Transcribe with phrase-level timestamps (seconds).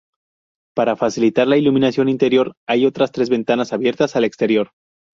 [0.75, 4.71] Para facilitar la iluminación interior hay otras tres ventanas abiertas al exterior.